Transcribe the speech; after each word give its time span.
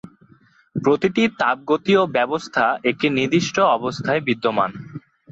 প্রতিটি 0.75 1.23
তাপগতীয় 1.39 2.01
ব্যবস্থা 2.15 2.65
একটি 2.89 3.07
নির্দিষ্ট 3.17 3.55
অবস্থায় 3.77 4.21
বিদ্যমান। 4.27 4.71